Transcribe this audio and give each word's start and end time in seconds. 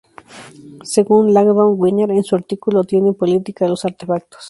Según 0.83 1.31
Langdon 1.31 1.75
Winner 1.77 2.09
en 2.09 2.23
su 2.23 2.35
artículo 2.35 2.83
"Tienen 2.85 3.13
política 3.13 3.67
los 3.67 3.85
artefactos? 3.85 4.39